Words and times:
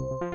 you 0.00 0.33